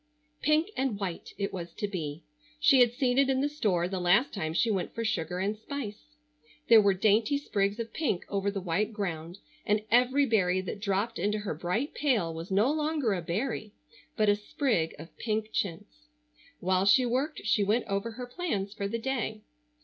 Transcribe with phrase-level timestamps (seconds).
[0.41, 2.23] Pink and white it was to be;
[2.59, 5.55] she had seen it in the store the last time she went for sugar and
[5.55, 6.15] spice.
[6.69, 11.19] There were dainty sprigs of pink over the white ground, and every berry that dropped
[11.19, 13.73] into her bright pail was no longer a berry
[14.17, 16.07] but a sprig of pink chintz.
[16.59, 19.41] While she worked she went over her plans for the day.